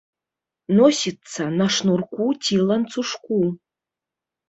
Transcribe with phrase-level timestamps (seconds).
[0.79, 3.43] Носіцца на шнурку ці ланцужку.